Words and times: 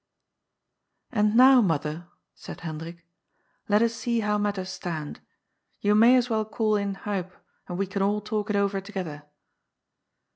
"And 1.11 1.35
now, 1.37 1.61
mother," 1.61 2.07
said 2.33 2.61
Hendrik," 2.61 3.05
let 3.69 3.83
us 3.83 3.93
see 3.93 4.21
how 4.21 4.39
mat 4.39 4.55
ters 4.55 4.71
stand. 4.71 5.19
You 5.79 5.93
may 5.93 6.15
as 6.15 6.27
well 6.27 6.43
call 6.43 6.75
in 6.75 6.95
Huib, 6.95 7.31
and 7.67 7.77
we 7.77 7.85
can 7.85 8.01
all 8.01 8.19
talk 8.19 8.49
it 8.49 8.55
over 8.55 8.81
together." 8.81 9.27